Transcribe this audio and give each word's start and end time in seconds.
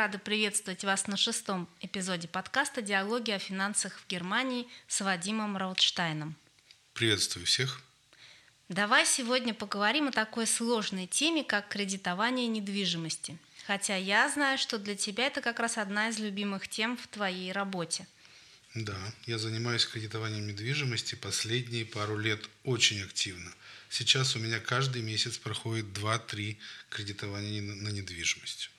рады 0.00 0.16
приветствовать 0.16 0.82
вас 0.82 1.08
на 1.08 1.18
шестом 1.18 1.68
эпизоде 1.82 2.26
подкаста 2.26 2.80
«Диалоги 2.80 3.32
о 3.32 3.38
финансах 3.38 4.00
в 4.00 4.08
Германии» 4.08 4.66
с 4.88 5.02
Вадимом 5.02 5.58
Раутштайном. 5.58 6.36
Приветствую 6.94 7.44
всех. 7.44 7.82
Давай 8.70 9.04
сегодня 9.04 9.52
поговорим 9.52 10.08
о 10.08 10.10
такой 10.10 10.46
сложной 10.46 11.06
теме, 11.06 11.44
как 11.44 11.68
кредитование 11.68 12.46
недвижимости. 12.46 13.36
Хотя 13.66 13.96
я 13.96 14.30
знаю, 14.30 14.56
что 14.56 14.78
для 14.78 14.96
тебя 14.96 15.26
это 15.26 15.42
как 15.42 15.60
раз 15.60 15.76
одна 15.76 16.08
из 16.08 16.18
любимых 16.18 16.66
тем 16.66 16.96
в 16.96 17.06
твоей 17.06 17.52
работе. 17.52 18.06
Да, 18.74 18.98
я 19.26 19.38
занимаюсь 19.38 19.84
кредитованием 19.84 20.46
недвижимости 20.46 21.14
последние 21.14 21.84
пару 21.84 22.16
лет 22.16 22.48
очень 22.64 23.02
активно. 23.02 23.52
Сейчас 23.90 24.34
у 24.34 24.38
меня 24.38 24.60
каждый 24.60 25.02
месяц 25.02 25.36
проходит 25.36 25.84
2-3 25.88 26.56
кредитования 26.88 27.60
на 27.60 27.90
недвижимость. 27.90 28.70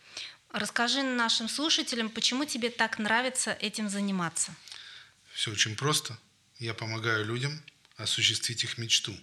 Расскажи 0.54 1.02
нашим 1.02 1.48
слушателям, 1.48 2.10
почему 2.10 2.46
тебе 2.46 2.70
так 2.70 3.00
нравится 3.00 3.54
этим 3.54 3.90
заниматься. 3.90 4.54
Все 5.34 5.52
очень 5.52 5.76
просто. 5.76 6.18
Я 6.60 6.74
помогаю 6.74 7.26
людям 7.26 7.62
осуществить 7.96 8.64
их 8.64 8.78
мечту. 8.78 9.16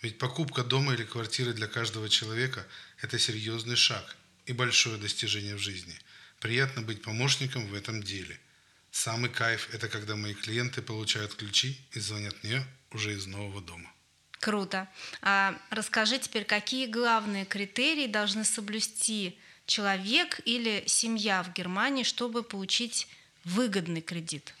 Ведь 0.00 0.18
покупка 0.18 0.64
дома 0.64 0.94
или 0.94 1.04
квартиры 1.04 1.52
для 1.52 1.68
каждого 1.68 2.08
человека– 2.08 2.66
это 3.02 3.18
серьезный 3.18 3.76
шаг 3.76 4.16
и 4.46 4.52
большое 4.52 4.98
достижение 4.98 5.54
в 5.54 5.60
жизни. 5.60 5.96
Приятно 6.40 6.82
быть 6.82 7.02
помощником 7.02 7.66
в 7.68 7.74
этом 7.74 8.02
деле. 8.02 8.38
Самый 8.90 9.30
кайф– 9.30 9.68
это 9.72 9.88
когда 9.88 10.16
мои 10.16 10.34
клиенты 10.34 10.82
получают 10.82 11.34
ключи 11.36 11.80
и 11.92 12.00
звонят 12.00 12.34
мне 12.42 12.64
уже 12.90 13.14
из 13.14 13.26
нового 13.26 13.60
дома. 13.60 13.90
Круто. 14.40 14.88
А 15.20 15.56
расскажи 15.70 16.18
теперь, 16.18 16.44
какие 16.44 16.86
главные 16.86 17.44
критерии 17.44 18.08
должны 18.08 18.44
соблюсти 18.44 19.38
человек 19.66 20.40
или 20.44 20.84
семья 20.86 21.42
в 21.42 21.52
Германии, 21.52 22.02
чтобы 22.02 22.42
получить 22.42 23.08
выгодный 23.44 24.00
кредит? 24.00 24.54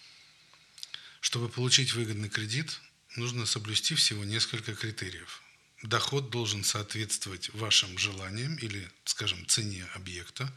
Чтобы 1.20 1.48
получить 1.48 1.92
выгодный 1.94 2.28
кредит, 2.28 2.80
нужно 3.16 3.46
соблюсти 3.46 3.94
всего 3.94 4.24
несколько 4.24 4.74
критериев. 4.74 5.42
Доход 5.82 6.30
должен 6.30 6.64
соответствовать 6.64 7.50
вашим 7.54 7.98
желаниям 7.98 8.56
или, 8.56 8.88
скажем, 9.04 9.46
цене 9.46 9.84
объекта. 9.94 10.52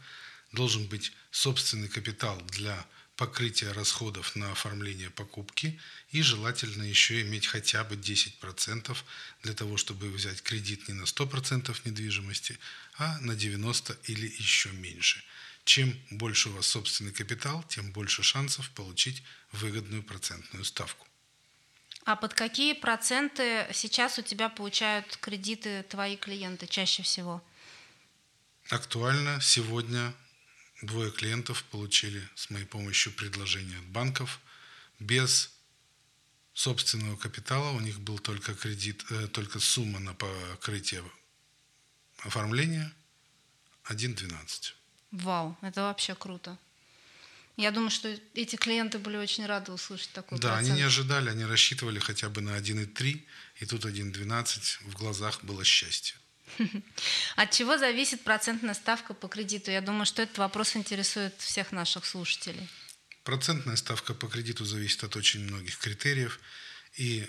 Должен 0.52 0.86
быть 0.86 1.12
собственный 1.30 1.88
капитал 1.88 2.40
для 2.52 2.86
покрытия 3.16 3.72
расходов 3.72 4.36
на 4.36 4.52
оформление 4.52 5.10
покупки 5.10 5.78
и 6.10 6.22
желательно 6.22 6.82
еще 6.82 7.22
иметь 7.22 7.46
хотя 7.46 7.82
бы 7.84 7.96
10% 7.96 8.96
для 9.42 9.54
того, 9.54 9.76
чтобы 9.76 10.10
взять 10.10 10.42
кредит 10.42 10.88
не 10.88 10.94
на 10.94 11.04
100% 11.04 11.74
недвижимости, 11.84 12.58
а 12.98 13.18
на 13.20 13.32
90% 13.32 13.96
или 14.04 14.26
еще 14.38 14.70
меньше. 14.70 15.22
Чем 15.64 15.98
больше 16.10 16.50
у 16.50 16.52
вас 16.52 16.66
собственный 16.66 17.12
капитал, 17.12 17.64
тем 17.68 17.90
больше 17.90 18.22
шансов 18.22 18.70
получить 18.70 19.22
выгодную 19.52 20.02
процентную 20.02 20.64
ставку. 20.64 21.06
А 22.04 22.14
под 22.14 22.34
какие 22.34 22.72
проценты 22.72 23.66
сейчас 23.72 24.18
у 24.18 24.22
тебя 24.22 24.48
получают 24.48 25.16
кредиты 25.16 25.84
твои 25.88 26.16
клиенты 26.16 26.68
чаще 26.68 27.02
всего? 27.02 27.42
Актуально 28.68 29.40
сегодня 29.40 30.14
Двое 30.82 31.10
клиентов 31.10 31.64
получили 31.64 32.22
с 32.34 32.50
моей 32.50 32.66
помощью 32.66 33.12
предложение 33.12 33.78
от 33.78 33.86
банков 33.86 34.40
без 35.00 35.50
собственного 36.52 37.16
капитала. 37.16 37.70
У 37.70 37.80
них 37.80 37.98
был 38.00 38.18
только 38.18 38.54
кредит, 38.54 39.04
э, 39.10 39.26
только 39.28 39.58
сумма 39.58 39.98
на 40.00 40.14
покрытие 40.14 41.02
оформления 42.18 42.92
1,12. 43.84 44.74
Вау, 45.12 45.56
это 45.62 45.82
вообще 45.82 46.14
круто. 46.14 46.58
Я 47.56 47.70
думаю, 47.70 47.90
что 47.90 48.14
эти 48.34 48.56
клиенты 48.56 48.98
были 48.98 49.16
очень 49.16 49.46
рады 49.46 49.72
услышать 49.72 50.10
такой 50.12 50.38
Да, 50.38 50.48
процент. 50.48 50.68
они 50.72 50.80
не 50.80 50.86
ожидали, 50.86 51.30
они 51.30 51.44
рассчитывали 51.46 51.98
хотя 51.98 52.28
бы 52.28 52.42
на 52.42 52.50
1,3, 52.50 53.24
и 53.60 53.66
тут 53.66 53.86
1,12, 53.86 54.78
в 54.82 54.92
глазах 54.92 55.42
было 55.42 55.64
счастье. 55.64 56.16
От 57.36 57.50
чего 57.50 57.76
зависит 57.76 58.22
процентная 58.24 58.74
ставка 58.74 59.12
по 59.12 59.28
кредиту? 59.28 59.70
Я 59.70 59.82
думаю, 59.82 60.06
что 60.06 60.22
этот 60.22 60.38
вопрос 60.38 60.74
интересует 60.74 61.34
всех 61.38 61.70
наших 61.70 62.06
слушателей. 62.06 62.68
Процентная 63.24 63.76
ставка 63.76 64.14
по 64.14 64.26
кредиту 64.26 64.64
зависит 64.64 65.04
от 65.04 65.16
очень 65.16 65.40
многих 65.40 65.78
критериев. 65.78 66.40
И 66.96 67.28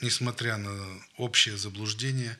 несмотря 0.00 0.56
на 0.56 1.00
общее 1.16 1.56
заблуждение, 1.56 2.36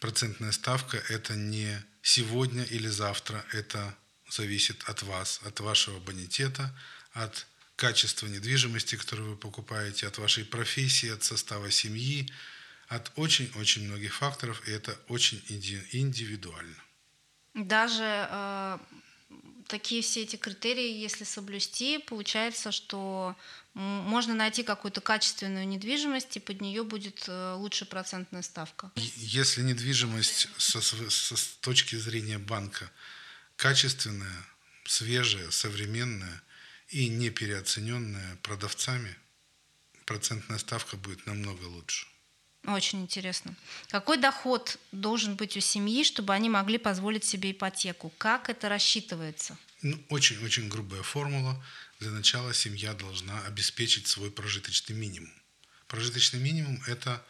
процентная 0.00 0.52
ставка– 0.52 0.96
это 1.08 1.34
не 1.34 1.82
сегодня 2.02 2.64
или 2.64 2.88
завтра, 2.88 3.44
это 3.52 3.96
зависит 4.28 4.82
от 4.84 5.02
вас, 5.02 5.40
от 5.44 5.60
вашего 5.60 5.98
бонитета, 5.98 6.78
от 7.12 7.46
качества 7.76 8.26
недвижимости, 8.26 8.96
которую 8.96 9.30
вы 9.30 9.36
покупаете, 9.36 10.06
от 10.06 10.18
вашей 10.18 10.44
профессии, 10.44 11.08
от 11.08 11.24
состава 11.24 11.70
семьи, 11.70 12.30
от 12.88 13.12
очень-очень 13.16 13.86
многих 13.86 14.14
факторов, 14.14 14.66
и 14.66 14.70
это 14.70 14.98
очень 15.08 15.42
индивидуально. 15.92 16.76
Даже 17.54 18.28
э, 18.30 18.78
такие 19.66 20.02
все 20.02 20.22
эти 20.22 20.36
критерии, 20.36 20.98
если 20.98 21.24
соблюсти, 21.24 21.98
получается, 21.98 22.72
что 22.72 23.36
можно 23.74 24.34
найти 24.34 24.62
какую-то 24.62 25.00
качественную 25.00 25.68
недвижимость, 25.68 26.36
и 26.36 26.40
под 26.40 26.60
нее 26.60 26.82
будет 26.82 27.24
э, 27.28 27.54
лучше 27.54 27.84
процентная 27.84 28.42
ставка. 28.42 28.90
Если 28.96 29.62
недвижимость 29.62 30.48
со, 30.56 30.80
со, 30.80 31.10
с 31.10 31.46
точки 31.60 31.96
зрения 31.96 32.38
банка 32.38 32.90
качественная, 33.56 34.46
свежая, 34.84 35.50
современная 35.50 36.42
и 36.88 37.08
не 37.08 37.30
переоцененная 37.30 38.36
продавцами, 38.42 39.14
процентная 40.06 40.58
ставка 40.58 40.96
будет 40.96 41.26
намного 41.26 41.64
лучше. 41.64 42.06
Очень 42.68 43.00
интересно. 43.00 43.54
Какой 43.88 44.18
доход 44.18 44.78
должен 44.92 45.36
быть 45.36 45.56
у 45.56 45.60
семьи, 45.60 46.04
чтобы 46.04 46.34
они 46.34 46.50
могли 46.50 46.76
позволить 46.76 47.24
себе 47.24 47.52
ипотеку? 47.52 48.12
Как 48.18 48.50
это 48.50 48.68
рассчитывается? 48.68 49.56
Ну, 49.80 49.98
очень-очень 50.10 50.68
грубая 50.68 51.02
формула. 51.02 51.64
Для 51.98 52.10
начала 52.10 52.52
семья 52.52 52.92
должна 52.92 53.42
обеспечить 53.46 54.06
свой 54.06 54.30
прожиточный 54.30 54.94
минимум. 54.94 55.32
Прожиточный 55.86 56.40
минимум– 56.40 56.82
это 56.86 57.24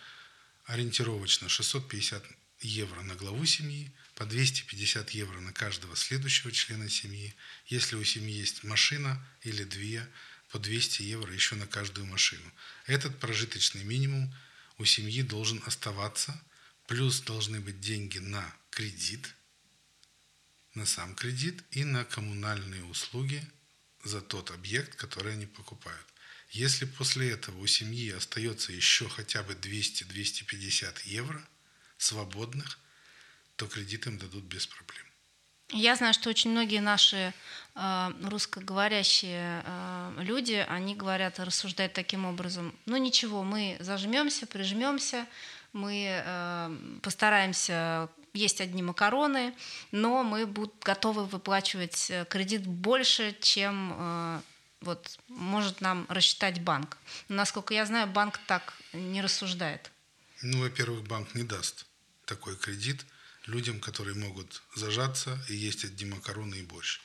ориентировочно 0.64 1.48
650 1.48 2.24
евро 2.60 3.00
на 3.02 3.14
главу 3.14 3.46
семьи, 3.46 3.92
по 4.16 4.26
250 4.26 5.10
евро 5.10 5.38
на 5.38 5.52
каждого 5.52 5.94
следующего 5.94 6.50
члена 6.50 6.90
семьи. 6.90 7.32
Если 7.66 7.94
у 7.94 8.02
семьи 8.02 8.34
есть 8.34 8.64
машина 8.64 9.24
или 9.42 9.62
две, 9.62 10.04
по 10.50 10.58
200 10.58 11.02
евро 11.02 11.32
еще 11.32 11.54
на 11.54 11.68
каждую 11.68 12.08
машину. 12.08 12.50
Этот 12.86 13.20
прожиточный 13.20 13.84
минимум– 13.84 14.34
у 14.78 14.84
семьи 14.84 15.22
должен 15.22 15.60
оставаться, 15.66 16.40
плюс 16.86 17.20
должны 17.20 17.60
быть 17.60 17.80
деньги 17.80 18.18
на 18.18 18.56
кредит, 18.70 19.34
на 20.74 20.86
сам 20.86 21.14
кредит 21.14 21.64
и 21.72 21.84
на 21.84 22.04
коммунальные 22.04 22.84
услуги 22.84 23.44
за 24.04 24.20
тот 24.20 24.50
объект, 24.52 24.94
который 24.94 25.32
они 25.34 25.46
покупают. 25.46 26.06
Если 26.50 26.86
после 26.86 27.30
этого 27.30 27.58
у 27.58 27.66
семьи 27.66 28.10
остается 28.10 28.72
еще 28.72 29.08
хотя 29.08 29.42
бы 29.42 29.54
200-250 29.54 31.00
евро 31.04 31.46
свободных, 31.98 32.78
то 33.56 33.66
кредит 33.66 34.06
им 34.06 34.18
дадут 34.18 34.44
без 34.44 34.66
проблем. 34.66 35.07
Я 35.70 35.96
знаю, 35.96 36.14
что 36.14 36.30
очень 36.30 36.50
многие 36.50 36.80
наши 36.80 37.34
э, 37.74 38.10
русскоговорящие 38.24 39.62
э, 39.64 40.12
люди, 40.18 40.64
они 40.66 40.94
говорят, 40.94 41.38
рассуждают 41.38 41.92
таким 41.92 42.24
образом, 42.24 42.74
ну 42.86 42.96
ничего, 42.96 43.42
мы 43.42 43.76
зажмемся, 43.78 44.46
прижмемся, 44.46 45.26
мы 45.74 46.22
э, 46.24 46.98
постараемся 47.02 48.08
есть 48.32 48.60
одни 48.62 48.82
макароны, 48.82 49.52
но 49.90 50.22
мы 50.22 50.46
будем 50.46 50.72
готовы 50.82 51.26
выплачивать 51.26 52.12
кредит 52.28 52.66
больше, 52.66 53.34
чем 53.40 54.42
вот, 54.80 55.18
может 55.28 55.80
нам 55.80 56.06
рассчитать 56.08 56.60
банк. 56.60 56.98
Но, 57.28 57.36
насколько 57.36 57.74
я 57.74 57.84
знаю, 57.84 58.06
банк 58.06 58.38
так 58.46 58.74
не 58.92 59.22
рассуждает. 59.22 59.90
Ну, 60.42 60.60
во-первых, 60.60 61.02
банк 61.08 61.34
не 61.34 61.42
даст 61.42 61.86
такой 62.26 62.54
кредит– 62.56 63.04
людям, 63.48 63.80
которые 63.80 64.14
могут 64.14 64.62
зажаться 64.76 65.38
и 65.48 65.56
есть 65.56 65.84
одни 65.84 66.04
макароны 66.04 66.56
и 66.56 66.62
борщ. 66.62 67.00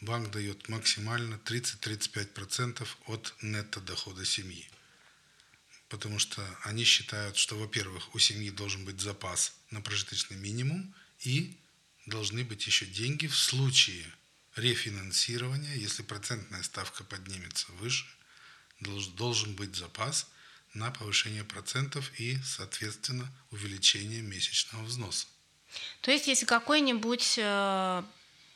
Банк 0.00 0.30
дает 0.30 0.68
максимально 0.68 1.34
30-35% 1.44 2.86
от 3.06 3.34
нетто 3.42 3.80
дохода 3.80 4.24
семьи. 4.24 4.70
Потому 5.88 6.18
что 6.18 6.46
они 6.62 6.84
считают, 6.84 7.36
что, 7.36 7.58
во-первых, 7.58 8.14
у 8.14 8.18
семьи 8.18 8.50
должен 8.50 8.84
быть 8.84 9.00
запас 9.00 9.54
на 9.70 9.80
прожиточный 9.80 10.36
минимум 10.36 10.94
и 11.20 11.58
должны 12.06 12.44
быть 12.44 12.66
еще 12.66 12.86
деньги 12.86 13.26
в 13.26 13.36
случае 13.36 14.06
рефинансирования, 14.56 15.74
если 15.74 16.02
процентная 16.02 16.62
ставка 16.62 17.04
поднимется 17.04 17.70
выше, 17.72 18.06
должен 18.80 19.54
быть 19.54 19.74
запас 19.76 20.28
на 20.74 20.90
повышение 20.90 21.44
процентов 21.44 22.10
и, 22.18 22.38
соответственно, 22.44 23.30
увеличение 23.50 24.22
месячного 24.22 24.84
взноса. 24.84 25.26
То 26.00 26.10
есть, 26.10 26.26
если 26.26 26.46
какой-нибудь 26.46 27.34
э, 27.38 28.02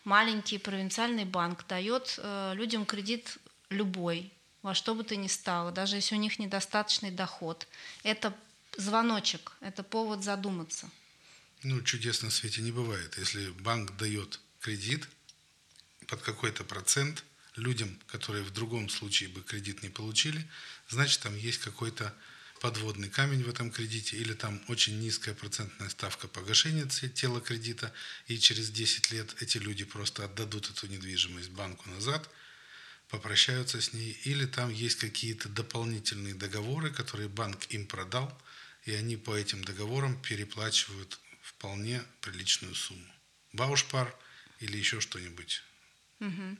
маленький 0.04 0.58
провинциальный 0.58 1.24
банк 1.24 1.66
дает 1.66 2.14
э, 2.18 2.52
людям 2.54 2.86
кредит 2.86 3.38
любой, 3.70 4.32
во 4.62 4.74
что 4.74 4.94
бы 4.94 5.04
то 5.04 5.16
ни 5.16 5.28
стало, 5.28 5.72
даже 5.72 5.96
если 5.96 6.14
у 6.14 6.18
них 6.18 6.38
недостаточный 6.38 7.10
доход. 7.10 7.66
Это 8.02 8.34
звоночек, 8.76 9.52
это 9.60 9.82
повод 9.82 10.24
задуматься. 10.24 10.90
Ну, 11.62 11.82
чудес 11.82 12.22
на 12.22 12.30
свете 12.30 12.62
не 12.62 12.72
бывает. 12.72 13.16
Если 13.18 13.50
банк 13.50 13.96
дает 13.96 14.40
кредит 14.60 15.08
под 16.08 16.22
какой-то 16.22 16.64
процент 16.64 17.24
людям, 17.56 17.98
которые 18.06 18.44
в 18.44 18.52
другом 18.52 18.88
случае 18.88 19.28
бы 19.28 19.42
кредит 19.42 19.82
не 19.82 19.88
получили, 19.88 20.46
значит, 20.88 21.20
там 21.20 21.36
есть 21.36 21.58
какой-то 21.58 22.14
подводный 22.64 23.10
камень 23.10 23.44
в 23.44 23.48
этом 23.50 23.70
кредите, 23.70 24.16
или 24.16 24.32
там 24.32 24.58
очень 24.68 24.98
низкая 24.98 25.34
процентная 25.34 25.90
ставка 25.90 26.28
погашения 26.28 26.86
тела 26.86 27.42
кредита, 27.42 27.92
и 28.26 28.38
через 28.38 28.70
10 28.70 29.10
лет 29.10 29.36
эти 29.42 29.58
люди 29.58 29.84
просто 29.84 30.24
отдадут 30.24 30.70
эту 30.70 30.86
недвижимость 30.86 31.50
банку 31.50 31.90
назад, 31.90 32.26
попрощаются 33.10 33.82
с 33.82 33.92
ней, 33.92 34.18
или 34.24 34.46
там 34.46 34.70
есть 34.70 34.98
какие-то 34.98 35.50
дополнительные 35.50 36.32
договоры, 36.32 36.90
которые 36.90 37.28
банк 37.28 37.66
им 37.68 37.86
продал, 37.86 38.32
и 38.86 38.94
они 38.94 39.18
по 39.18 39.36
этим 39.36 39.62
договорам 39.62 40.18
переплачивают 40.22 41.20
вполне 41.42 42.02
приличную 42.22 42.74
сумму. 42.74 43.12
Баушпар 43.52 44.16
или 44.60 44.78
еще 44.78 45.00
что-нибудь. 45.00 45.62
Угу. 46.20 46.56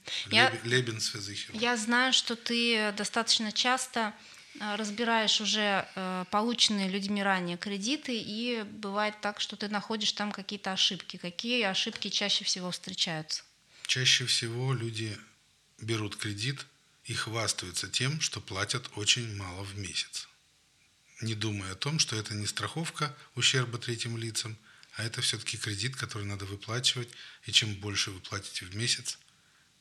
Лебенсвязыхер. 0.65 1.55
Я 1.55 1.79
знаю, 1.79 2.13
что 2.13 2.37
ты 2.37 2.93
достаточно 2.93 3.53
часто 3.53 4.13
Э, 4.13 4.44
разбираешь 4.61 5.41
уже 5.41 5.89
э, 5.95 6.25
полученные 6.31 6.89
людьми 6.89 7.23
ранее 7.23 7.57
кредиты, 7.57 8.17
и 8.17 8.63
бывает 8.63 9.21
так, 9.21 9.41
что 9.41 9.57
ты 9.57 9.69
находишь 9.69 10.13
там 10.13 10.33
какие-то 10.33 10.73
ошибки. 10.73 11.17
Какие 11.17 11.65
ошибки 11.65 12.09
чаще 12.09 12.45
всего 12.45 12.71
встречаются? 12.71 13.43
Чаще 13.87 14.27
всего 14.27 14.73
люди 14.73 15.19
берут 15.81 16.17
кредит 16.17 16.67
и 17.05 17.15
хвастаются 17.15 17.89
тем, 17.89 18.21
что 18.21 18.41
платят 18.41 18.89
очень 18.97 19.37
мало 19.37 19.65
в 19.65 19.77
месяц, 19.77 20.29
не 21.21 21.35
думая 21.35 21.73
о 21.73 21.77
том, 21.77 21.99
что 21.99 22.17
это 22.17 22.35
не 22.35 22.47
страховка 22.47 23.15
ущерба 23.35 23.79
третьим 23.79 24.17
лицам, 24.17 24.57
а 24.97 25.03
это 25.03 25.21
все-таки 25.21 25.59
кредит, 25.59 25.97
который 25.97 26.25
надо 26.25 26.45
выплачивать, 26.45 27.09
и 27.45 27.53
чем 27.53 27.75
больше 27.75 28.13
вы 28.13 28.21
платите 28.21 28.65
в 28.65 28.77
месяц, 28.77 29.19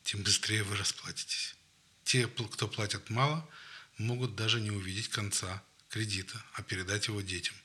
тем 0.04 0.24
быстрее 0.24 0.64
вы 0.64 0.76
расплатитесь. 0.76 1.56
Те, 2.04 2.28
кто 2.28 2.68
платят 2.68 3.10
мало– 3.12 3.48
могут 3.98 4.36
даже 4.36 4.60
не 4.60 4.72
увидеть 4.72 5.10
конца 5.10 5.62
кредита, 5.90 6.42
а 6.54 6.64
передать 6.64 7.08
его 7.08 7.22
детям. 7.22 7.56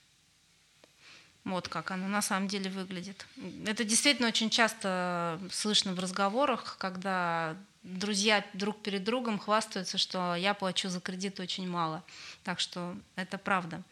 Вот 1.45 1.69
как 1.69 1.91
оно 1.91 2.09
на 2.09 2.21
самом 2.21 2.47
деле 2.47 2.69
выглядит. 2.69 3.27
Это 3.67 3.83
действительно 3.83 4.29
очень 4.29 4.51
часто 4.51 5.41
слышно 5.51 5.95
в 5.95 5.99
разговорах, 5.99 6.77
когда 6.79 7.57
друзья 7.83 8.45
друг 8.53 8.83
перед 8.83 9.05
другом 9.05 9.39
хвастаются, 9.39 9.97
что 9.99 10.35
я 10.35 10.53
плачу 10.53 10.91
за 10.91 11.01
кредит 11.01 11.41
очень 11.41 11.67
мало. 11.67 12.05
Так 12.45 12.61
что 12.61 12.97
это 13.17 13.39
правда. 13.39 13.83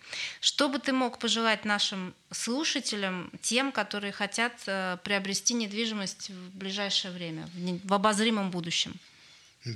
Что 0.41 0.69
бы 0.69 0.79
ты 0.79 0.93
мог 0.93 1.19
пожелать 1.19 1.65
нашим 1.65 2.15
слушателям, 2.31 3.33
тем, 3.41 3.73
которые 3.73 4.13
хотят 4.13 4.53
э, 4.67 4.99
приобрести 5.03 5.55
недвижимость 5.55 6.31
в 6.31 6.57
ближайшее 6.57 7.13
время, 7.13 7.49
в 7.85 7.95
обозримом 7.95 8.51
будущем? 8.51 8.95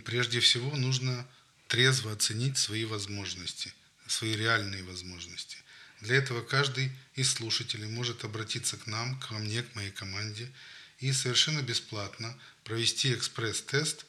Прежде 0.04 0.40
всего 0.40 0.76
нужно 0.76 1.26
трезво 1.70 2.12
оценить 2.12 2.58
свои 2.58 2.84
возможности, 2.84 3.72
свои 4.08 4.34
реальные 4.34 4.82
возможности. 4.82 5.56
Для 6.00 6.16
этого 6.16 6.42
каждый 6.42 6.90
из 7.14 7.32
слушателей 7.32 7.86
может 7.86 8.24
обратиться 8.24 8.76
к 8.76 8.88
нам, 8.88 9.20
ко 9.20 9.34
мне, 9.34 9.62
к 9.62 9.76
моей 9.76 9.92
команде 9.92 10.50
и 10.98 11.12
совершенно 11.12 11.62
бесплатно 11.62 12.36
провести 12.64 13.14
экспресс-тест 13.14 14.04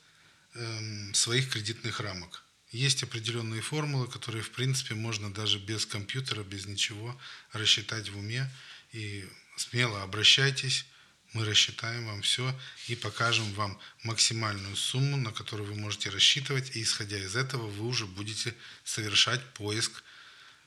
э, 0.55 1.13
своих 1.13 1.51
кредитных 1.51 1.99
рамок. 1.99 2.43
Есть 2.71 3.03
определенные 3.03 3.61
формулы, 3.61 4.07
которые, 4.07 4.41
в 4.41 4.49
принципе, 4.49 4.95
можно 4.95 5.31
даже 5.31 5.59
без 5.59 5.85
компьютера, 5.85 6.43
без 6.43 6.65
ничего 6.65 7.15
рассчитать 7.51 8.09
в 8.09 8.17
уме. 8.17 8.49
И 8.91 9.29
смело 9.57 10.01
обращайтесь, 10.01 10.85
мы 11.33 11.45
рассчитаем 11.45 12.05
вам 12.05 12.21
все 12.21 12.53
и 12.87 12.95
покажем 12.95 13.51
вам 13.53 13.79
максимальную 14.03 14.75
сумму, 14.75 15.17
на 15.17 15.31
которую 15.31 15.73
вы 15.73 15.79
можете 15.79 16.09
рассчитывать, 16.09 16.75
и 16.75 16.81
исходя 16.81 17.17
из 17.17 17.35
этого 17.35 17.67
вы 17.67 17.85
уже 17.85 18.05
будете 18.05 18.53
совершать 18.83 19.41
поиск 19.53 20.03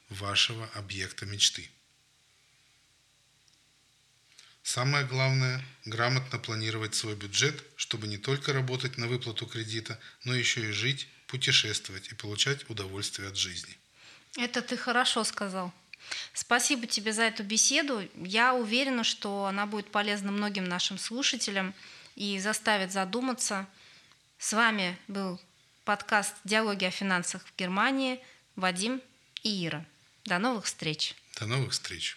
вашего 0.09 0.67
объекта 0.75 1.27
мечты. 1.27 1.71
Самое 4.63 5.05
главное– 5.05 5.63
грамотно 5.85 6.39
планировать 6.39 6.95
свой 6.95 7.15
бюджет, 7.15 7.63
чтобы 7.77 8.07
не 8.07 8.17
только 8.17 8.55
работать 8.55 8.97
на 8.97 9.07
выплату 9.07 9.47
кредита, 9.47 10.01
но 10.25 10.35
еще 10.35 10.71
и 10.71 10.73
жить, 10.73 11.07
путешествовать 11.27 12.09
и 12.09 12.15
получать 12.15 12.71
удовольствие 12.71 13.29
от 13.29 13.37
жизни. 13.37 13.77
Это 14.39 14.63
ты 14.63 14.79
хорошо 14.79 15.25
сказал. 15.25 15.73
Спасибо 16.33 16.87
тебе 16.87 17.13
за 17.13 17.23
эту 17.23 17.43
беседу. 17.43 18.09
Я 18.17 18.55
уверена, 18.55 19.05
что 19.05 19.47
она 19.47 19.67
будет 19.67 19.91
полезна 19.91 20.31
многим 20.31 20.65
нашим 20.65 20.99
слушателям 20.99 21.75
и 22.17 22.39
заставит 22.39 22.93
задуматься. 22.93 23.67
С 24.39 24.53
вами 24.53 24.99
был 25.09 25.41
подкаст 25.85 26.35
«Диалоги 26.45 26.85
о 26.85 26.91
финансах 26.91 27.45
в 27.47 27.59
Германии» 27.59 28.21
Вадим 28.57 29.01
и 29.43 29.67
Ира. 29.67 29.85
До 30.25 30.39
новых 30.39 30.65
встреч. 30.65 31.15
До 31.39 31.47
новых 31.47 31.73
встреч. 31.73 32.17